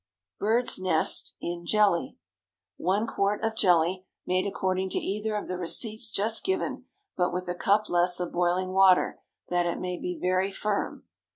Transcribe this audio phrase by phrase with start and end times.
[0.39, 2.15] BIRD'S NEST IN JELLY.
[2.15, 2.15] ✠
[2.77, 6.85] 1 quart of jelly, made according to either of the receipts just given,
[7.15, 11.03] but with a cup less of boiling water, that it may be very firm.